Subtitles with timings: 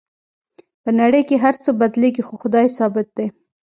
[0.83, 3.27] په نړۍ کې هر څه بدلیږي خو خدای ثابت دی